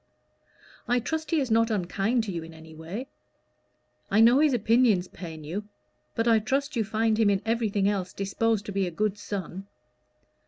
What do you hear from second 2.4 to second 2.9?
in any